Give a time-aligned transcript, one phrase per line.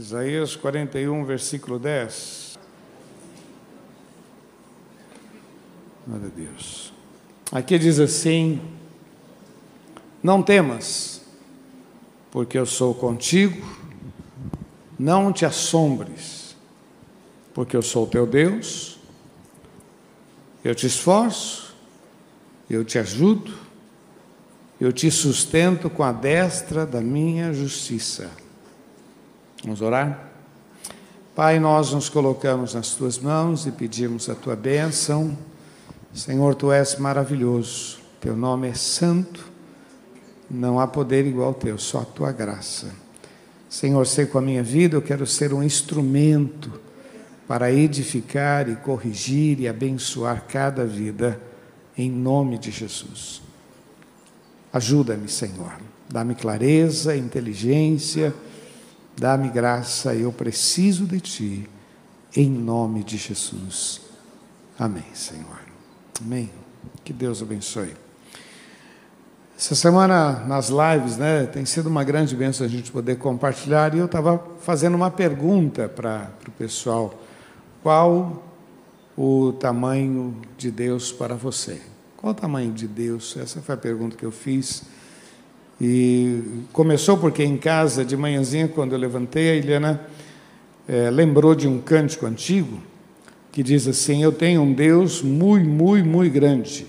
[0.00, 2.58] Isaías 41, versículo 10.
[6.06, 6.90] Glória a Deus.
[7.52, 8.62] Aqui diz assim:
[10.22, 11.20] Não temas,
[12.30, 13.62] porque eu sou contigo,
[14.98, 16.56] não te assombres,
[17.52, 18.98] porque eu sou teu Deus,
[20.64, 21.76] eu te esforço,
[22.70, 23.52] eu te ajudo,
[24.80, 28.30] eu te sustento com a destra da minha justiça.
[29.62, 30.30] Vamos orar?
[31.36, 35.36] Pai, nós nos colocamos nas tuas mãos e pedimos a tua bênção.
[36.14, 39.44] Senhor, tu és maravilhoso, teu nome é santo,
[40.50, 42.88] não há poder igual ao teu, só a tua graça.
[43.68, 46.80] Senhor, sei com a minha vida, eu quero ser um instrumento
[47.46, 51.38] para edificar e corrigir e abençoar cada vida,
[51.98, 53.42] em nome de Jesus.
[54.72, 55.74] Ajuda-me, Senhor,
[56.08, 58.34] dá-me clareza, inteligência,
[59.20, 61.70] Dá-me graça, eu preciso de Ti,
[62.34, 64.00] em nome de Jesus.
[64.78, 65.60] Amém, Senhor.
[66.22, 66.50] Amém.
[67.04, 67.94] Que Deus abençoe.
[69.58, 73.94] Essa semana nas lives, né, tem sido uma grande bênção a gente poder compartilhar.
[73.94, 77.12] E eu estava fazendo uma pergunta para o pessoal:
[77.82, 78.42] qual
[79.14, 81.78] o tamanho de Deus para você?
[82.16, 83.36] Qual o tamanho de Deus?
[83.36, 84.82] Essa foi a pergunta que eu fiz.
[85.80, 86.42] E
[86.72, 90.00] começou porque em casa, de manhãzinha, quando eu levantei, a Eliana
[90.86, 92.78] é, lembrou de um cântico antigo
[93.52, 96.86] que diz assim: Eu tenho um Deus muito, muito, muito grande,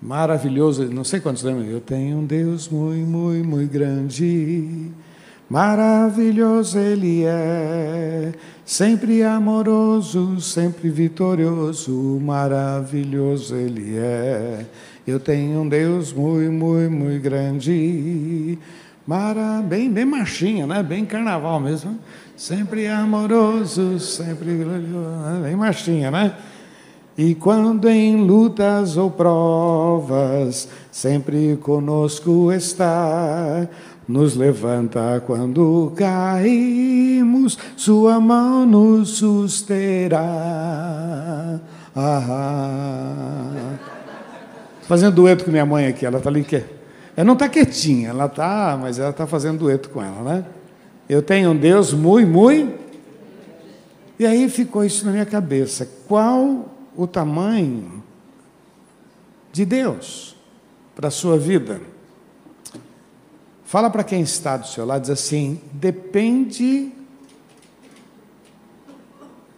[0.00, 0.84] maravilhoso.
[0.86, 1.64] Não sei quantos lembram.
[1.64, 4.90] Eu tenho um Deus muito, muito, muito grande,
[5.48, 8.32] maravilhoso Ele é,
[8.64, 14.66] sempre amoroso, sempre vitorioso, maravilhoso Ele é.
[15.06, 18.56] Eu tenho um Deus muito, muito, muito grande.
[19.04, 20.80] Mara, bem, bem marchinha, né?
[20.80, 21.98] Bem carnaval mesmo.
[22.36, 24.58] Sempre amoroso, sempre
[25.42, 26.36] bem marchinha, né?
[27.18, 33.68] E quando em lutas ou provas, sempre conosco está.
[34.06, 40.20] Nos levanta quando caímos, Sua mão nos susterá.
[41.94, 43.50] Ah,
[44.92, 46.56] fazendo dueto com minha mãe aqui, ela está ali que
[47.16, 50.44] ela não está quietinha, ela está, mas ela está fazendo dueto com ela, né?
[51.08, 52.78] Eu tenho um Deus muito, muito.
[54.18, 55.88] E aí ficou isso na minha cabeça.
[56.06, 58.04] Qual o tamanho
[59.50, 60.36] de Deus
[60.94, 61.80] para a sua vida?
[63.64, 66.92] Fala para quem está do seu lado, diz assim: depende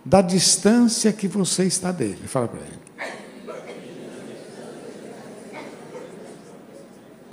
[0.04, 2.28] da distância que você está dele.
[2.28, 2.83] Fala para ele.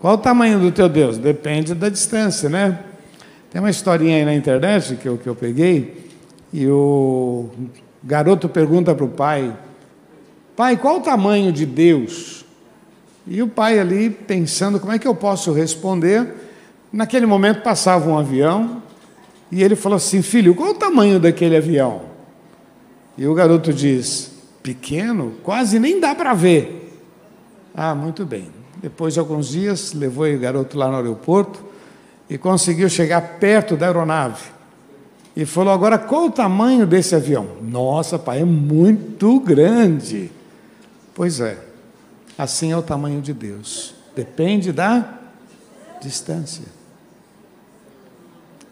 [0.02, 1.20] Qual o tamanho do teu Deus?
[1.20, 2.80] Depende da distância, né?
[3.52, 6.10] Tem uma historinha aí na internet que eu, que eu peguei,
[6.52, 7.50] e o
[8.04, 9.56] garoto pergunta para o pai:
[10.56, 12.44] Pai, qual o tamanho de Deus?
[13.28, 16.34] E o pai ali pensando como é que eu posso responder.
[16.92, 18.82] Naquele momento passava um avião
[19.52, 22.02] e ele falou assim: Filho, qual o tamanho daquele avião?
[23.16, 24.32] E o garoto diz:
[24.64, 27.00] Pequeno, quase nem dá para ver.
[27.76, 28.61] Ah, muito bem.
[28.82, 31.64] Depois de alguns dias, levou o garoto lá no aeroporto
[32.30, 34.50] e conseguiu chegar perto da aeronave.
[35.36, 37.48] E falou: Agora, qual o tamanho desse avião?
[37.62, 40.32] Nossa, pai, é muito grande.
[41.14, 41.58] Pois é,
[42.38, 43.94] assim é o tamanho de Deus.
[44.16, 45.20] Depende da
[46.02, 46.66] distância.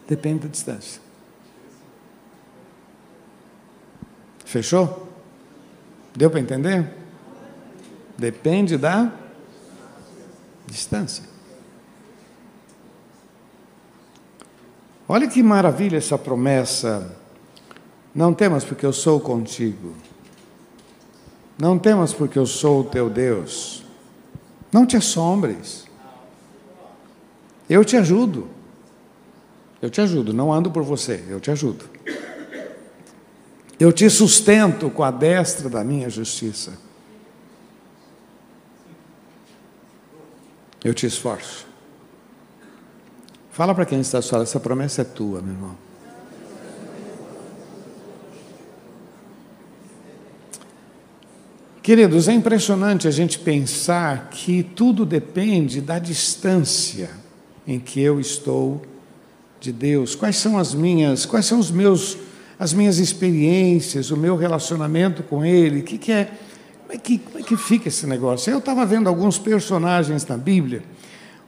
[0.08, 1.00] Depende da distância.
[4.44, 5.06] Fechou?
[6.16, 6.84] Deu para entender?
[8.18, 9.12] Depende da
[10.70, 11.24] distância.
[15.08, 17.16] Olha que maravilha essa promessa.
[18.14, 19.94] Não temas, porque eu sou contigo.
[21.58, 23.84] Não temas, porque eu sou o teu Deus.
[24.72, 25.86] Não te assombres.
[27.68, 28.48] Eu te ajudo.
[29.82, 31.86] Eu te ajudo, não ando por você, eu te ajudo.
[33.78, 36.72] Eu te sustento com a destra da minha justiça.
[40.84, 41.66] Eu te esforço.
[43.50, 45.76] Fala para quem está só, essa promessa é tua, meu irmão.
[51.82, 57.10] Queridos, é impressionante a gente pensar que tudo depende da distância
[57.66, 58.82] em que eu estou
[59.58, 60.14] de Deus.
[60.14, 62.16] Quais são as minhas, quais são os meus,
[62.58, 65.80] as minhas experiências, o meu relacionamento com Ele?
[65.80, 66.30] O que, que é
[66.90, 68.50] como é que, como é que fica esse negócio?
[68.50, 70.82] Eu estava vendo alguns personagens na Bíblia,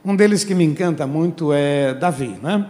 [0.05, 2.65] um deles que me encanta muito é Davi, né?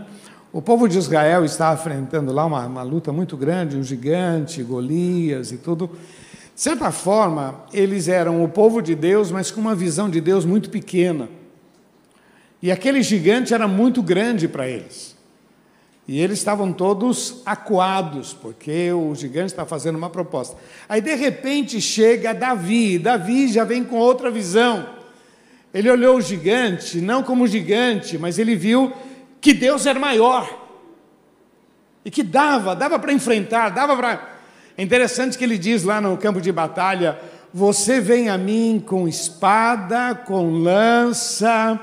[0.51, 5.51] O povo de Israel estava enfrentando lá uma, uma luta muito grande, um gigante, Golias
[5.51, 5.87] e tudo.
[6.55, 10.43] De certa forma, eles eram o povo de Deus, mas com uma visão de Deus
[10.43, 11.29] muito pequena.
[12.59, 15.12] E aquele gigante era muito grande para eles.
[16.07, 20.57] E eles estavam todos acuados, porque o gigante está fazendo uma proposta.
[20.87, 24.85] Aí, de repente, chega Davi, e Davi já vem com outra visão.
[25.73, 28.91] Ele olhou o gigante, não como gigante, mas ele viu
[29.39, 30.61] que Deus era maior.
[32.03, 34.33] E que dava, dava para enfrentar, dava para
[34.77, 37.19] é interessante que ele diz lá no campo de batalha:
[37.53, 41.79] Você vem a mim com espada, com lança,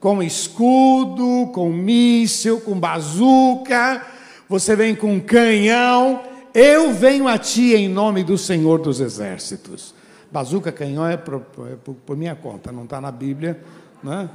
[0.00, 4.06] com escudo, com míssil, com bazuca,
[4.48, 6.22] você vem com canhão,
[6.54, 9.94] eu venho a ti em nome do Senhor dos Exércitos.
[10.30, 13.60] Bazuca, canhão é por, é por, por minha conta, não está na Bíblia,
[14.02, 14.28] né?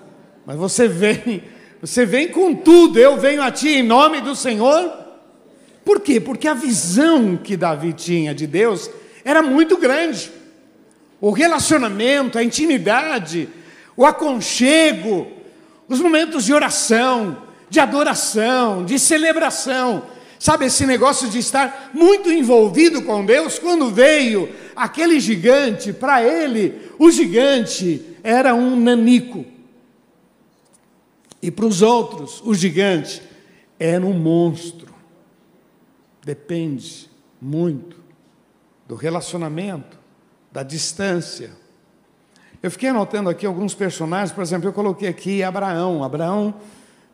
[0.45, 1.43] mas você vem,
[1.81, 5.01] você vem com tudo, eu venho a ti em nome do Senhor
[5.83, 6.19] por quê?
[6.19, 8.89] Porque a visão que Davi tinha de Deus
[9.25, 10.31] era muito grande.
[11.19, 13.49] O relacionamento, a intimidade,
[13.95, 15.27] o aconchego,
[15.93, 17.37] os momentos de oração,
[17.69, 20.03] de adoração, de celebração.
[20.39, 23.59] Sabe esse negócio de estar muito envolvido com Deus?
[23.59, 29.45] Quando veio aquele gigante, para ele, o gigante era um nanico.
[31.41, 33.21] E para os outros, o gigante
[33.79, 34.91] era um monstro
[36.23, 37.09] depende
[37.41, 37.97] muito
[38.87, 39.99] do relacionamento,
[40.51, 41.51] da distância.
[42.63, 46.03] Eu fiquei anotando aqui alguns personagens, por exemplo, eu coloquei aqui Abraão.
[46.03, 46.53] Abraão,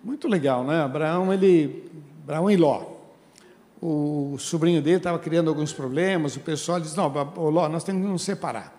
[0.03, 0.81] muito legal, né?
[0.81, 1.89] Abraão, ele.
[2.23, 2.83] Abraão e Ló.
[3.81, 7.07] O sobrinho dele estava criando alguns problemas, o pessoal disse: Não,
[7.37, 8.75] Ló, nós temos que nos separar.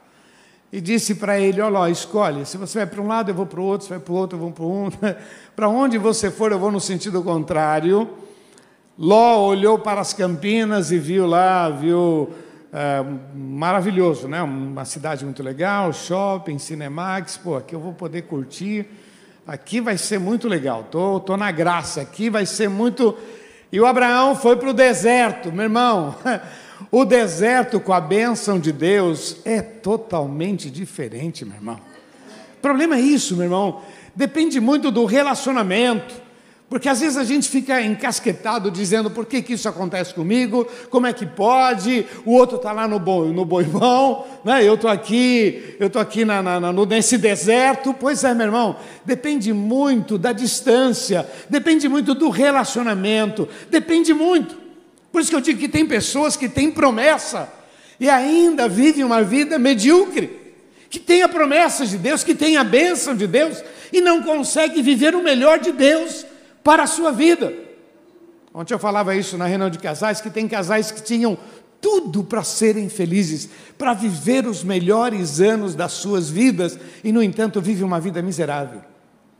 [0.70, 3.46] E disse para ele: Ó Ló, escolhe, se você vai para um lado, eu vou
[3.46, 4.90] para o outro, se vai para o outro, eu vou para um.
[5.56, 8.10] para onde você for, eu vou no sentido contrário.
[8.98, 12.28] Ló olhou para as Campinas e viu lá, viu
[12.72, 13.04] é,
[13.34, 14.42] maravilhoso, né?
[14.42, 18.86] Uma cidade muito legal, shopping, Cinemax, pô, aqui eu vou poder curtir,
[19.46, 20.84] aqui vai ser muito legal.
[20.90, 23.16] Tô, tô na graça, aqui vai ser muito.
[23.72, 26.14] E o Abraão foi para o deserto, meu irmão.
[26.92, 31.80] O deserto com a bênção de Deus é totalmente diferente, meu irmão.
[32.56, 33.82] O problema é isso, meu irmão.
[34.14, 36.14] Depende muito do relacionamento
[36.68, 41.06] porque às vezes a gente fica encasquetado dizendo por que, que isso acontece comigo, como
[41.06, 44.62] é que pode, o outro está lá no, boi, no boibão, né?
[44.62, 47.94] eu estou aqui, eu estou aqui na, na, nesse deserto.
[47.94, 54.58] Pois é, meu irmão, depende muito da distância, depende muito do relacionamento, depende muito.
[55.10, 57.50] Por isso que eu digo que tem pessoas que têm promessa
[57.98, 60.38] e ainda vivem uma vida medíocre,
[60.90, 64.82] que tem a promessa de Deus, que tem a bênção de Deus e não consegue
[64.82, 66.26] viver o melhor de Deus
[66.68, 67.50] para a sua vida.
[68.52, 71.38] Ontem eu falava isso na reunião de casais, que tem casais que tinham
[71.80, 73.48] tudo para serem felizes,
[73.78, 78.82] para viver os melhores anos das suas vidas e, no entanto, vivem uma vida miserável.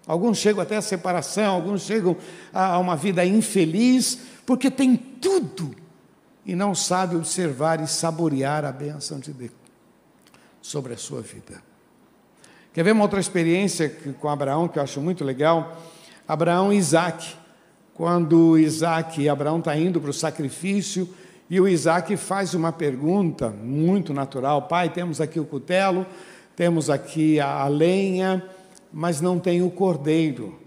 [0.06, 2.16] Alguns chegam até a separação, alguns chegam
[2.50, 5.76] a uma vida infeliz, porque tem tudo
[6.46, 9.52] e não sabe observar e saborear a bênção de Deus
[10.62, 11.62] sobre a sua vida.
[12.72, 15.76] Quer ver uma outra experiência com Abraão que eu acho muito legal?
[16.28, 17.34] Abraão e Isaac.
[17.94, 21.08] Quando Isaac e Abraão está indo para o sacrifício,
[21.50, 26.06] e o Isaac faz uma pergunta muito natural: Pai, temos aqui o cutelo,
[26.54, 28.44] temos aqui a, a lenha,
[28.92, 30.58] mas não tem o cordeiro.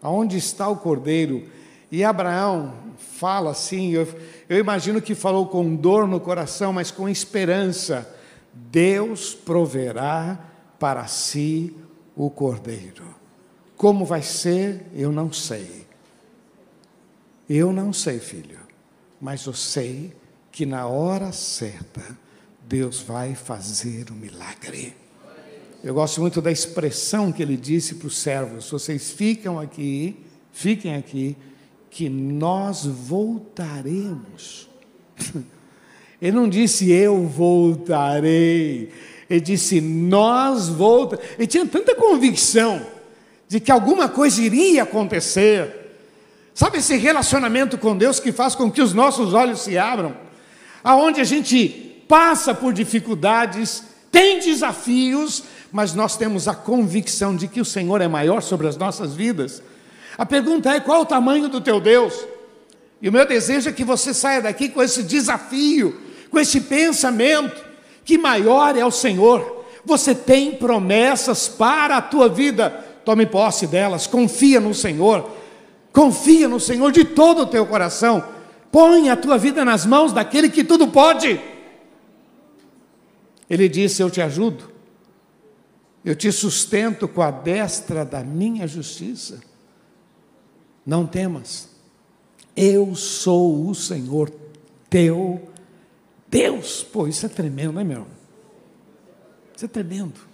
[0.00, 1.44] Aonde está o cordeiro?
[1.92, 4.08] E Abraão fala assim, eu,
[4.48, 8.08] eu imagino que falou com dor no coração, mas com esperança:
[8.52, 10.38] Deus proverá
[10.78, 11.74] para si
[12.14, 13.15] o cordeiro.
[13.76, 15.86] Como vai ser, eu não sei.
[17.48, 18.58] Eu não sei, filho,
[19.20, 20.12] mas eu sei
[20.50, 22.02] que na hora certa
[22.66, 24.94] Deus vai fazer o um milagre.
[25.84, 30.16] Eu gosto muito da expressão que ele disse para os servos: vocês ficam aqui,
[30.50, 31.36] fiquem aqui,
[31.90, 34.68] que nós voltaremos.
[36.20, 38.90] Ele não disse eu voltarei,
[39.28, 41.34] ele disse nós voltaremos.
[41.36, 42.95] Ele tinha tanta convicção
[43.48, 45.98] de que alguma coisa iria acontecer.
[46.54, 50.16] Sabe esse relacionamento com Deus que faz com que os nossos olhos se abram?
[50.82, 51.68] Aonde a gente
[52.08, 58.08] passa por dificuldades, tem desafios, mas nós temos a convicção de que o Senhor é
[58.08, 59.62] maior sobre as nossas vidas.
[60.16, 62.14] A pergunta é: qual o tamanho do teu Deus?
[63.02, 66.00] E o meu desejo é que você saia daqui com esse desafio,
[66.30, 67.62] com esse pensamento,
[68.04, 69.64] que maior é o Senhor.
[69.84, 75.30] Você tem promessas para a tua vida, tome posse delas, confia no Senhor.
[75.92, 78.22] Confia no Senhor de todo o teu coração.
[78.70, 81.40] Põe a tua vida nas mãos daquele que tudo pode.
[83.48, 84.70] Ele disse: Eu te ajudo,
[86.04, 89.40] eu te sustento com a destra da minha justiça.
[90.84, 91.70] Não temas,
[92.54, 94.30] eu sou o Senhor
[94.90, 95.48] teu
[96.28, 96.82] Deus.
[96.82, 98.06] Pô, isso é tremendo, não é meu?
[99.54, 100.25] Isso é tremendo.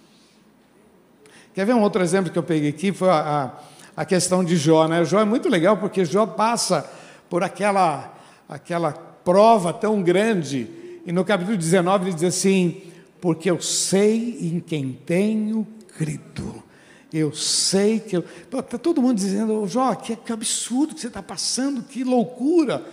[1.53, 2.91] Quer ver um outro exemplo que eu peguei aqui?
[2.91, 3.53] Foi a,
[3.95, 4.87] a, a questão de Jó.
[4.87, 5.05] Né?
[5.05, 6.89] Jó é muito legal porque Jó passa
[7.29, 8.11] por aquela,
[8.49, 10.67] aquela prova tão grande.
[11.05, 12.81] E no capítulo 19 ele diz assim:
[13.21, 16.63] Porque eu sei em quem tenho crido.
[17.11, 18.25] Eu sei que eu.
[18.51, 22.83] Está todo mundo dizendo, Jó, que, que absurdo que você está passando, que loucura.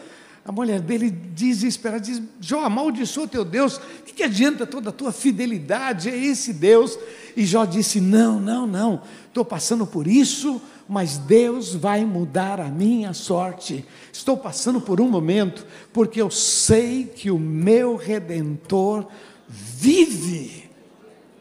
[0.44, 4.92] A mulher dele desesperada diz: Jó, amaldiçoa teu Deus, o que, que adianta toda a
[4.92, 6.08] tua fidelidade?
[6.08, 6.98] É esse Deus.
[7.36, 12.68] E Jó disse: Não, não, não, estou passando por isso, mas Deus vai mudar a
[12.68, 13.84] minha sorte.
[14.12, 19.06] Estou passando por um momento, porque eu sei que o meu redentor
[19.48, 20.70] vive.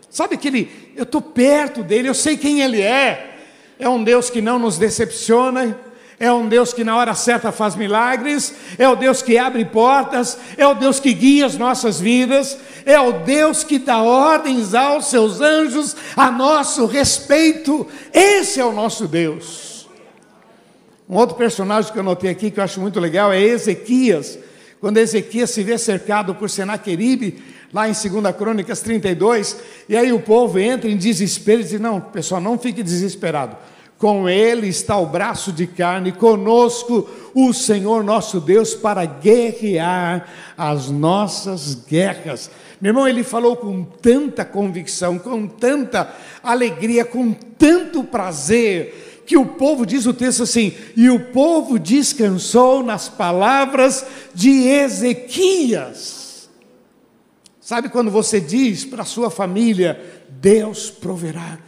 [0.09, 3.37] Sabe aquele, eu estou perto dele, eu sei quem ele é.
[3.79, 5.77] É um Deus que não nos decepciona,
[6.19, 10.37] é um Deus que na hora certa faz milagres, é o Deus que abre portas,
[10.57, 15.09] é o Deus que guia as nossas vidas, é o Deus que dá ordens aos
[15.09, 17.87] seus anjos a nosso respeito.
[18.13, 19.87] Esse é o nosso Deus.
[21.09, 24.37] Um outro personagem que eu notei aqui que eu acho muito legal é Ezequias.
[24.81, 27.41] Quando Ezequias se vê cercado por Senaqueribe,
[27.73, 29.57] lá em 2 Crônicas 32,
[29.87, 33.55] e aí o povo entra em desespero e diz: Não, pessoal, não fique desesperado
[33.99, 40.25] com ele está o braço de carne, conosco o Senhor nosso Deus para guerrear
[40.57, 42.49] as nossas guerras.
[42.79, 49.45] Meu irmão, ele falou com tanta convicção, com tanta alegria, com tanto prazer, que o
[49.45, 56.49] povo, diz o texto assim, e o povo descansou nas palavras de Ezequias.
[57.59, 61.59] Sabe quando você diz para a sua família, Deus proverá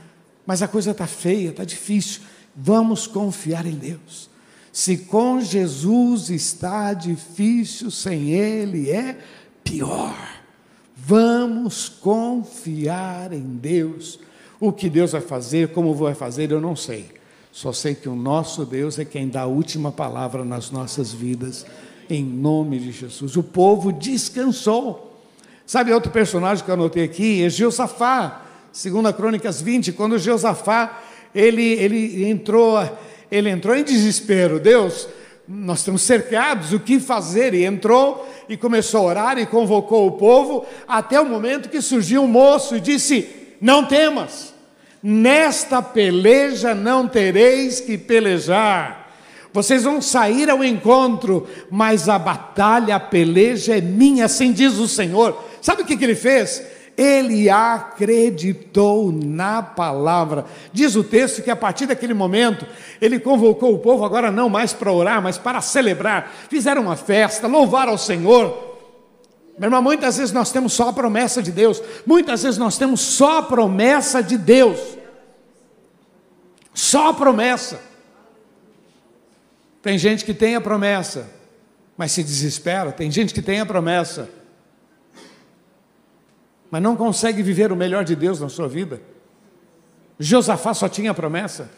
[0.46, 2.22] mas a coisa está feia, está difícil.
[2.56, 4.30] Vamos confiar em Deus.
[4.72, 9.18] Se com Jesus está difícil, sem Ele é
[9.64, 10.16] pior.
[10.96, 14.20] Vamos confiar em Deus.
[14.60, 17.10] O que Deus vai fazer, como vai fazer, eu não sei.
[17.52, 21.66] Só sei que o nosso Deus é quem dá a última palavra nas nossas vidas,
[22.10, 23.36] em nome de Jesus.
[23.36, 25.20] O povo descansou.
[25.66, 27.44] Sabe outro personagem que eu anotei aqui?
[27.44, 28.46] É Jeosafá.
[28.72, 31.02] Segunda Crônicas 20, quando Josafá,
[31.36, 32.80] ele, ele, entrou,
[33.30, 34.62] ele entrou em desespero.
[34.62, 35.10] Deus,
[35.46, 37.54] nós estamos cercados, o que fazer?
[37.54, 42.24] E entrou e começou a orar e convocou o povo, até o momento que surgiu
[42.24, 43.28] um moço e disse:
[43.60, 44.54] Não temas,
[45.04, 49.12] nesta peleja não tereis que pelejar.
[49.52, 54.88] Vocês vão sair ao encontro, mas a batalha, a peleja é minha, assim diz o
[54.88, 55.38] Senhor.
[55.62, 56.64] Sabe o que, que ele fez?
[57.02, 60.46] Ele acreditou na palavra.
[60.72, 62.68] Diz o texto que a partir daquele momento,
[63.02, 66.32] ele convocou o povo, agora não mais para orar, mas para celebrar.
[66.48, 68.78] Fizeram uma festa, louvaram ao Senhor.
[69.58, 73.02] Meu irmão, muitas vezes nós temos só a promessa de Deus, muitas vezes nós temos
[73.02, 74.80] só a promessa de Deus,
[76.74, 77.82] só a promessa.
[79.82, 81.28] Tem gente que tem a promessa,
[81.98, 84.30] mas se desespera, tem gente que tem a promessa
[86.72, 89.02] mas não consegue viver o melhor de Deus na sua vida.
[90.18, 91.70] Josafá só tinha promessa.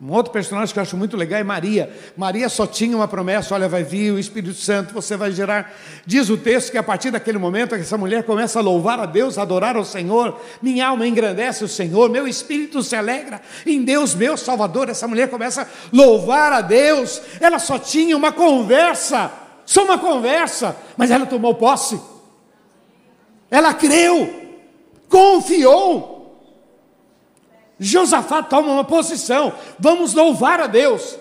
[0.00, 1.92] Um outro personagem que eu acho muito legal é Maria.
[2.16, 5.74] Maria só tinha uma promessa: olha, vai vir o Espírito Santo, você vai gerar.
[6.06, 9.36] Diz o texto que a partir daquele momento essa mulher começa a louvar a Deus,
[9.36, 10.40] a adorar ao Senhor.
[10.62, 14.88] Minha alma engrandece o Senhor, meu espírito se alegra em Deus, meu Salvador.
[14.88, 17.20] Essa mulher começa a louvar a Deus.
[17.40, 19.32] Ela só tinha uma conversa,
[19.66, 22.00] só uma conversa, mas ela tomou posse.
[23.50, 24.48] Ela creu,
[25.08, 26.18] confiou.
[27.78, 31.16] Josafá toma uma posição, vamos louvar a Deus.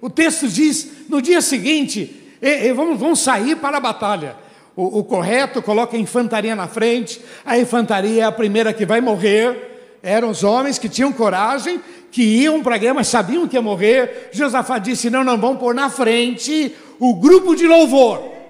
[0.00, 4.36] O texto diz: no dia seguinte, e, e vamos, vamos sair para a batalha.
[4.74, 9.00] O, o, correto coloca a infantaria na frente, a infantaria é a primeira que vai
[9.00, 9.70] morrer.
[10.02, 13.62] Eram os homens que tinham coragem, que iam para a guerra, mas sabiam que ia
[13.62, 14.30] morrer.
[14.32, 18.41] Josafá disse: não, não, vamos pôr na frente o grupo de louvor.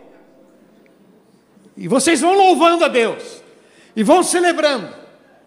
[1.77, 3.43] E vocês vão louvando a Deus.
[3.95, 4.89] E vão celebrando.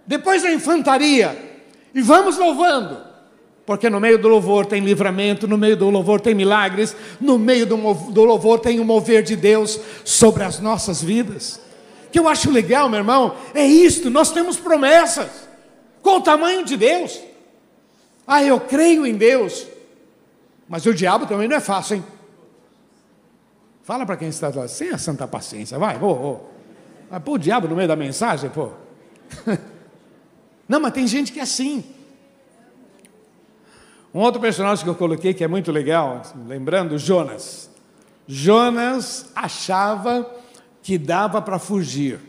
[0.06, 1.62] Depois a infantaria.
[1.94, 2.98] E vamos louvando.
[3.66, 7.66] Porque no meio do louvor tem livramento, no meio do louvor tem milagres, no meio
[7.66, 7.76] do,
[8.12, 11.60] do louvor tem o mover de Deus sobre as nossas vidas.
[12.08, 15.30] O que eu acho legal, meu irmão, é isto: nós temos promessas.
[16.02, 17.20] Qual o tamanho de Deus?
[18.28, 19.66] Ah, eu creio em Deus.
[20.70, 22.04] Mas o diabo também não é fácil, hein?
[23.86, 26.40] Fala para quem está lá, sem a santa paciência, vai, ô.
[27.08, 28.72] Vai pôr o diabo no meio da mensagem, pô.
[30.68, 31.84] Não, mas tem gente que é assim.
[34.12, 37.70] Um outro personagem que eu coloquei que é muito legal, lembrando, Jonas.
[38.28, 40.32] Jonas achava
[40.82, 42.20] que dava para fugir.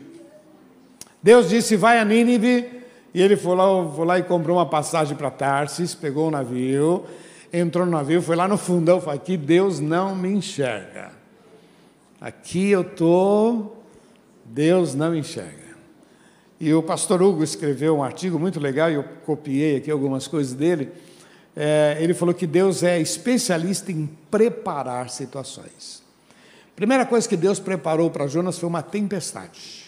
[1.23, 2.83] Deus disse: vai a Nínive,
[3.15, 6.31] e ele foi lá, foi lá e comprou uma passagem para Tarsis, pegou o um
[6.31, 7.03] navio,
[7.51, 11.17] entrou no navio, foi lá no fundão, falou: aqui Deus não me enxerga.
[12.19, 13.83] Aqui eu estou,
[14.45, 15.67] Deus não enxerga.
[16.59, 20.53] E o pastor Hugo escreveu um artigo muito legal, e eu copiei aqui algumas coisas
[20.53, 20.91] dele.
[21.55, 26.03] É, ele falou que Deus é especialista em preparar situações.
[26.75, 29.87] Primeira coisa que Deus preparou para Jonas foi uma tempestade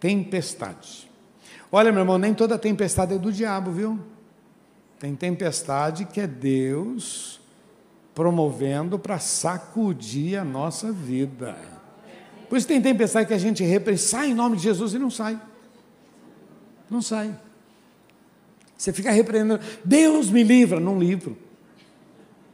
[0.00, 1.08] tempestade.
[1.70, 4.00] Olha, meu irmão, nem toda tempestade é do diabo, viu?
[4.98, 7.39] Tem tempestade que é Deus
[8.14, 11.56] promovendo para sacudir a nossa vida.
[12.48, 13.64] Por isso tem tempestade que a gente
[13.96, 15.40] sai em nome de Jesus e não sai.
[16.90, 17.32] Não sai.
[18.76, 21.36] Você fica repreendendo, Deus me livra, não livro.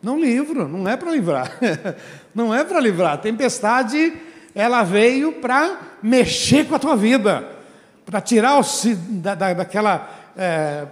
[0.03, 1.59] Não livro, não é para livrar.
[2.35, 3.21] não é para livrar.
[3.21, 4.13] Tempestade
[4.55, 7.47] ela veio para mexer com a tua vida,
[8.05, 8.63] para tirar o,
[9.11, 10.87] da, da, daquela é,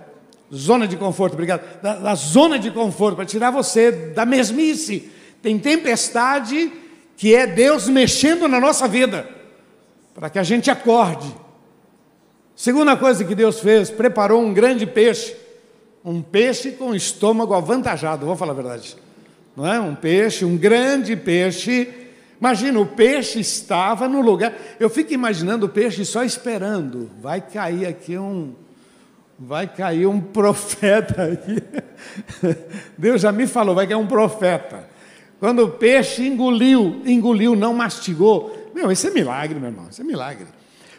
[0.55, 5.11] zona de conforto, obrigado, da, da zona de conforto, para tirar você da mesmice.
[5.43, 6.73] Tem tempestade
[7.17, 9.29] que é Deus mexendo na nossa vida,
[10.15, 11.35] para que a gente acorde.
[12.57, 15.35] Segunda coisa que Deus fez, preparou um grande peixe,
[16.05, 18.97] um peixe com estômago avantajado, vou falar a verdade.
[19.57, 19.81] Não é?
[19.81, 22.05] Um peixe, um grande peixe
[22.45, 24.53] Imagina, o peixe estava no lugar.
[24.79, 27.11] Eu fico imaginando o peixe só esperando.
[27.23, 28.53] Vai cair aqui um.
[29.39, 31.63] Vai cair um profeta aqui.
[32.97, 34.89] Deus já me falou, vai cair um profeta.
[35.41, 38.71] Quando o peixe engoliu, engoliu, não mastigou.
[38.75, 40.47] Meu, isso é milagre, meu irmão, isso é milagre.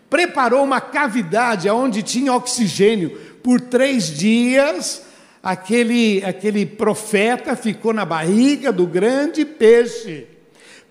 [0.09, 3.09] Preparou uma cavidade onde tinha oxigênio
[3.41, 5.03] por três dias.
[5.41, 10.27] Aquele, aquele profeta ficou na barriga do grande peixe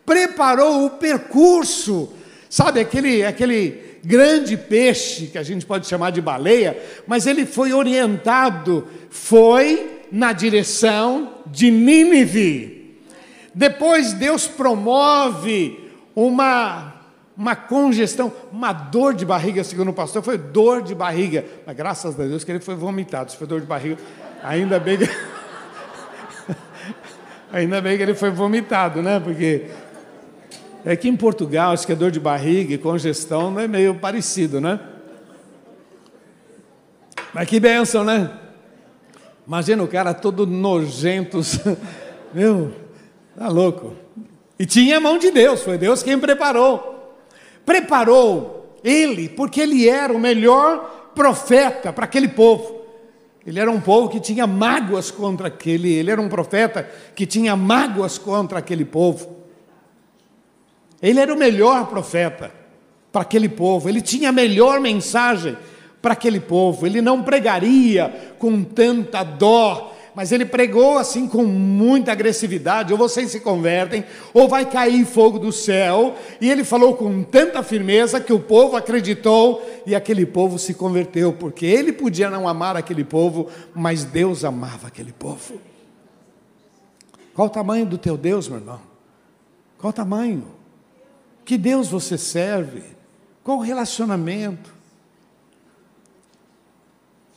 [0.05, 2.13] preparou o percurso,
[2.49, 7.73] sabe, aquele, aquele grande peixe que a gente pode chamar de baleia, mas ele foi
[7.73, 12.99] orientado, foi na direção de Nínive.
[13.55, 16.95] Depois Deus promove uma
[17.37, 21.45] uma congestão, uma dor de barriga, segundo o pastor, foi dor de barriga.
[21.67, 23.33] Mas graças a Deus que ele foi vomitado.
[23.33, 23.99] Se foi dor de barriga,
[24.43, 25.09] ainda bem que
[27.53, 29.19] ainda bem que ele foi vomitado, né?
[29.19, 29.67] Porque
[30.85, 33.95] é que em Portugal, acho que é dor de barriga e congestão não é meio
[33.95, 34.79] parecido, né?
[37.33, 38.31] Mas que benção, né?
[39.47, 41.41] Imagina o cara todo nojento.
[42.33, 42.73] Meu,
[43.37, 43.95] tá louco.
[44.59, 47.17] E tinha a mão de Deus, foi Deus quem preparou.
[47.65, 52.83] Preparou ele, porque ele era o melhor profeta para aquele povo.
[53.47, 57.57] Ele era um povo que tinha mágoas contra aquele, ele era um profeta que tinha
[57.57, 59.34] mágoas contra aquele povo.
[61.05, 62.51] Ele era o melhor profeta
[63.13, 65.55] para aquele povo, ele tinha a melhor mensagem
[66.01, 66.87] para aquele povo.
[66.87, 73.31] Ele não pregaria com tanta dó, mas ele pregou assim com muita agressividade: ou vocês
[73.31, 76.15] se convertem, ou vai cair fogo do céu.
[76.41, 81.35] E ele falou com tanta firmeza que o povo acreditou e aquele povo se converteu,
[81.35, 85.61] porque ele podia não amar aquele povo, mas Deus amava aquele povo.
[87.35, 88.81] Qual o tamanho do teu Deus, meu irmão?
[89.77, 90.54] Qual o tamanho?
[91.45, 92.83] Que Deus você serve?
[93.43, 94.73] Qual o relacionamento?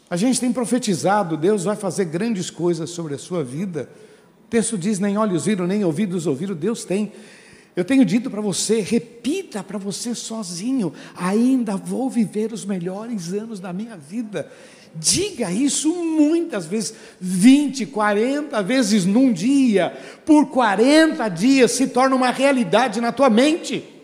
[0.09, 3.89] A gente tem profetizado, Deus vai fazer grandes coisas sobre a sua vida.
[4.45, 7.11] O texto diz: nem olhos viram, nem ouvidos ouviram, Deus tem.
[7.75, 13.59] Eu tenho dito para você, repita para você sozinho: ainda vou viver os melhores anos
[13.59, 14.49] da minha vida.
[14.95, 22.31] Diga isso muitas vezes, 20, 40 vezes num dia, por 40 dias se torna uma
[22.31, 23.96] realidade na tua mente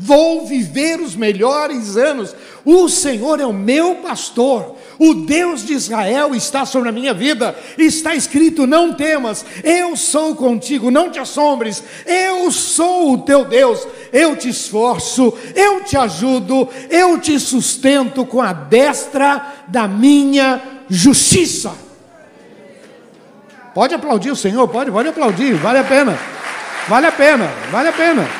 [0.00, 2.34] vou viver os melhores anos.
[2.64, 7.54] O Senhor é o meu pastor, o Deus de Israel está sobre a minha vida.
[7.78, 13.86] Está escrito: não temas, eu sou contigo, não te assombres, eu sou o teu Deus,
[14.12, 21.72] eu te esforço, eu te ajudo, eu te sustento com a destra da minha justiça.
[23.74, 26.18] Pode aplaudir o Senhor, pode, pode aplaudir, vale a pena,
[26.88, 28.39] vale a pena, vale a pena.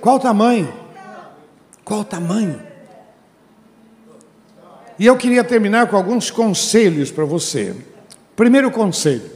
[0.00, 0.72] Qual o tamanho?
[1.84, 2.60] Qual o tamanho?
[4.98, 7.74] E eu queria terminar com alguns conselhos para você.
[8.36, 9.30] Primeiro conselho: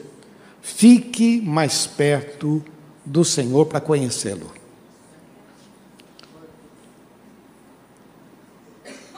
[0.60, 2.62] fique mais perto
[3.04, 4.52] do Senhor para conhecê-lo.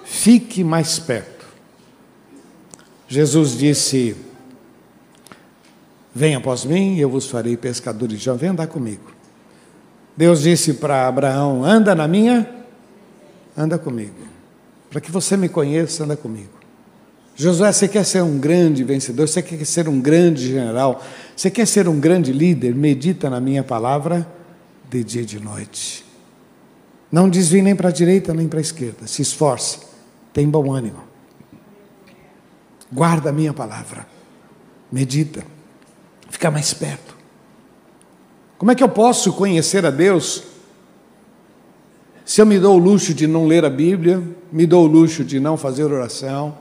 [0.05, 1.47] Fique mais perto.
[3.09, 4.17] Jesus disse:
[6.15, 8.41] Venha após mim, e eu vos farei pescadores homens.
[8.41, 9.16] Vem andar comigo.
[10.17, 12.49] Deus disse para Abraão: Anda na minha,
[13.57, 14.15] anda comigo.
[14.91, 16.57] Para que você me conheça, anda comigo.
[17.35, 21.03] Josué, você quer ser um grande vencedor, você quer ser um grande general,
[21.37, 24.27] você quer ser um grande líder, medita na minha palavra
[24.89, 26.03] de dia e de noite.
[27.13, 29.81] Não desvie nem para a direita nem para a esquerda, se esforce,
[30.33, 31.05] tem bom ânimo.
[32.91, 34.07] Guarda a minha palavra,
[34.91, 35.45] medita,
[36.31, 37.16] fica mais perto.
[38.59, 40.42] Como é que eu posso conhecer a Deus
[42.27, 45.23] se eu me dou o luxo de não ler a Bíblia, me dou o luxo
[45.23, 46.59] de não fazer oração,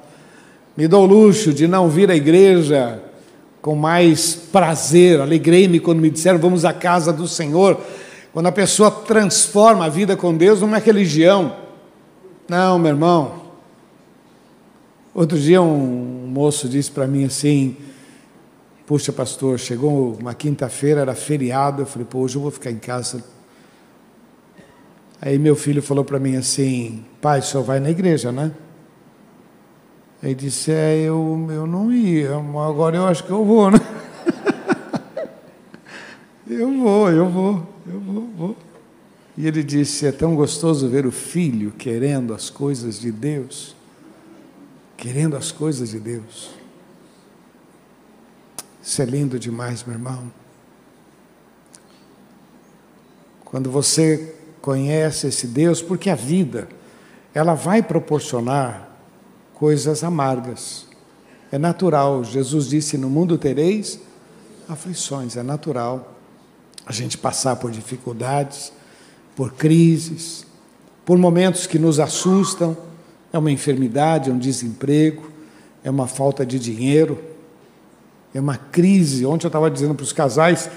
[0.78, 3.02] me dou o luxo de não vir à igreja
[3.64, 7.82] com mais prazer, alegrei-me quando me disseram vamos à casa do Senhor.
[8.32, 11.56] Quando a pessoa transforma a vida com Deus numa religião.
[12.48, 13.42] Não, meu irmão.
[15.16, 17.76] Outro dia um moço disse para mim assim:
[18.86, 21.82] Puxa, pastor, chegou uma quinta-feira, era feriado.
[21.82, 23.24] Eu falei, pô, hoje eu vou ficar em casa
[25.26, 28.52] Aí meu filho falou para mim assim: pai, senhor vai na igreja, né?
[30.22, 33.80] Aí disse: é, eu, eu não ia, agora eu acho que eu vou, né?
[36.48, 38.58] eu vou, eu vou, eu vou, vou.
[39.36, 43.76] E ele disse: é tão gostoso ver o filho querendo as coisas de Deus,
[44.96, 46.52] querendo as coisas de Deus.
[48.86, 50.32] Isso é lindo demais, meu irmão.
[53.44, 56.70] Quando você conhece esse Deus, porque a vida,
[57.34, 58.88] ela vai proporcionar
[59.56, 60.86] coisas amargas.
[61.52, 62.24] É natural.
[62.24, 64.00] Jesus disse: No mundo tereis
[64.70, 65.36] aflições.
[65.36, 66.16] É natural
[66.86, 68.72] a gente passar por dificuldades,
[69.36, 70.46] por crises,
[71.04, 72.78] por momentos que nos assustam.
[73.34, 75.32] É uma enfermidade, é um desemprego,
[75.84, 77.35] é uma falta de dinheiro,
[78.38, 79.26] é uma crise.
[79.26, 80.70] Ontem eu estava dizendo para os casais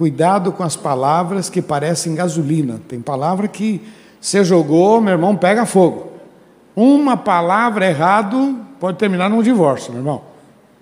[0.00, 2.80] Cuidado com as palavras que parecem gasolina.
[2.88, 3.82] Tem palavra que
[4.18, 6.12] você jogou, meu irmão, pega fogo.
[6.74, 10.22] Uma palavra errado pode terminar num divórcio, meu irmão.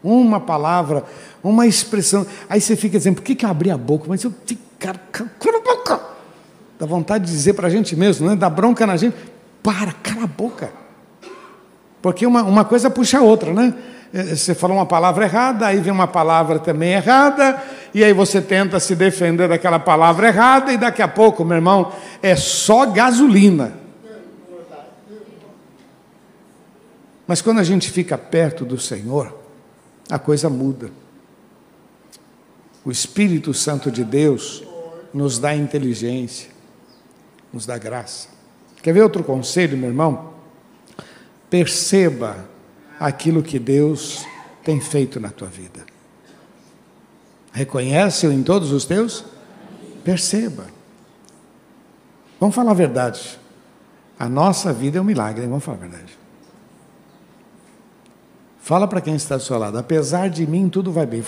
[0.04, 1.02] Uma palavra,
[1.42, 2.24] uma expressão.
[2.48, 4.04] Aí você fica dizendo, por que, que eu abri a boca?
[4.06, 4.32] Mas eu
[4.78, 6.00] cara, cala a boca.
[6.78, 8.36] Dá vontade de dizer para a gente mesmo, né?
[8.36, 9.16] dá bronca na gente.
[9.64, 10.70] Para, cala a boca.
[12.00, 13.74] Porque uma, uma coisa puxa a outra, né?
[14.12, 18.40] Eh, você falou uma palavra errada, aí vem uma palavra também errada, e aí você
[18.40, 21.92] tenta se defender daquela palavra errada, e daqui a pouco, meu irmão,
[22.22, 23.74] é só gasolina.
[27.26, 29.36] Mas quando a gente fica perto do Senhor,
[30.10, 30.90] a coisa muda.
[32.82, 34.64] O Espírito Santo de Deus
[35.12, 36.48] nos dá inteligência,
[37.52, 38.28] nos dá graça.
[38.82, 40.32] Quer ver outro conselho, meu irmão?
[41.50, 42.48] Perceba
[42.98, 44.26] aquilo que Deus
[44.64, 45.86] tem feito na tua vida.
[47.52, 49.24] Reconhece-o em todos os teus?
[50.04, 50.66] Perceba.
[52.38, 53.38] Vamos falar a verdade.
[54.18, 56.18] A nossa vida é um milagre, vamos falar a verdade.
[58.60, 61.22] Fala para quem está do seu lado, apesar de mim tudo vai bem.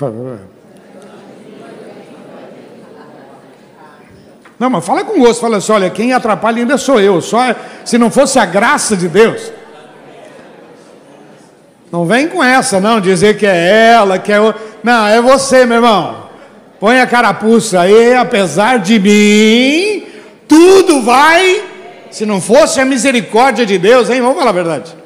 [4.59, 7.23] Não, mas fala com gosto, fala assim, olha, quem atrapalha ainda sou eu.
[7.23, 7.39] Só
[7.83, 9.51] se não fosse a graça de Deus.
[11.91, 14.55] Não vem com essa, não, dizer que é ela, que é o.
[14.83, 16.29] Não, é você, meu irmão.
[16.79, 20.07] Põe a carapuça aí, apesar de mim,
[20.47, 21.69] tudo vai.
[22.11, 24.21] Se não fosse a misericórdia de Deus, hein?
[24.21, 24.97] Vamos falar a verdade.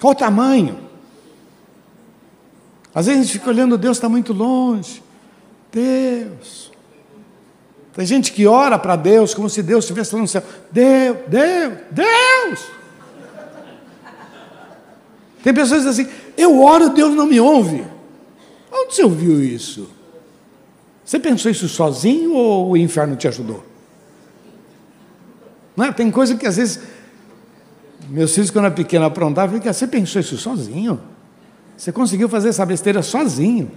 [0.00, 0.78] Qual o tamanho?
[2.94, 5.02] Às vezes a gente fica olhando, Deus está muito longe.
[5.70, 6.69] Deus.
[7.92, 10.42] Tem gente que ora para Deus como se Deus estivesse lá no céu.
[10.70, 12.60] Deus, Deus, Deus.
[15.42, 17.84] Tem pessoas que dizem assim: eu oro, Deus não me ouve.
[18.72, 19.90] Onde você ouviu isso?
[21.04, 23.64] Você pensou isso sozinho ou o inferno te ajudou?
[25.76, 25.92] Não é?
[25.92, 26.80] Tem coisa que às vezes.
[28.08, 31.00] Meus filhos, quando eram pequenos, aprontavam, eu falei, você pensou isso sozinho?
[31.76, 33.70] Você conseguiu fazer essa besteira sozinho?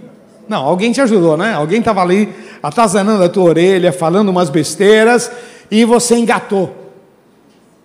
[0.48, 1.54] Não, alguém te ajudou, né?
[1.54, 5.30] Alguém estava ali atazanando a tua orelha, falando umas besteiras
[5.70, 6.92] e você engatou.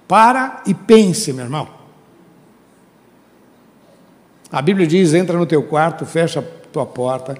[0.08, 1.68] Para e pense, meu irmão.
[4.52, 7.38] A Bíblia diz: entra no teu quarto, fecha a tua porta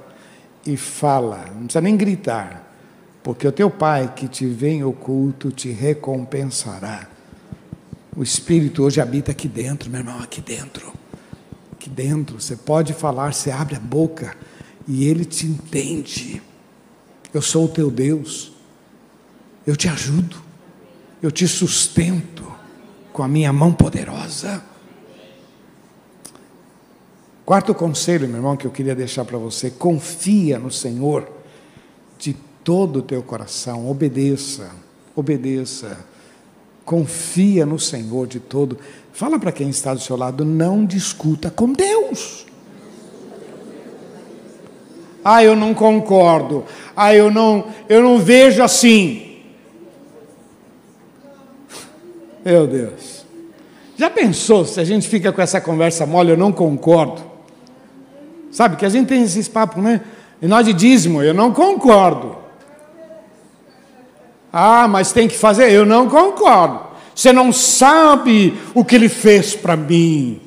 [0.66, 1.46] e fala.
[1.54, 2.68] Não precisa nem gritar.
[3.24, 7.08] porque o teu Pai que te vê em oculto te recompensará.
[8.16, 10.92] O Espírito hoje habita aqui dentro, meu irmão, aqui dentro.
[11.74, 12.40] Aqui dentro.
[12.40, 14.36] Você pode falar, você abre a boca
[14.90, 16.42] e Ele te entende.
[17.32, 18.52] Eu sou o teu Deus.
[19.66, 20.36] Eu te ajudo.
[21.22, 22.52] Eu te sustento
[23.14, 24.64] com a minha mão poderosa.
[27.46, 31.30] Quarto conselho, meu irmão, que eu queria deixar para você: confia no Senhor
[32.18, 34.72] de todo o teu coração, obedeça,
[35.16, 36.06] obedeça.
[36.84, 38.80] Confia no Senhor de todo.
[39.14, 42.49] Fala para quem está do seu lado, não discuta com Deus.
[45.24, 46.66] Ah, eu não concordo.
[46.96, 49.38] Ah, eu não, eu não vejo assim.
[52.44, 53.26] Meu Deus.
[53.98, 57.22] Já pensou se a gente fica com essa conversa mole, eu não concordo?
[58.50, 60.02] Sabe que a gente tem esses papos, né?
[60.42, 62.38] E nós de dízimo, eu não concordo.
[64.52, 66.80] Ah, mas tem que fazer, eu não concordo.
[67.14, 70.42] Você não sabe o que ele fez para mim.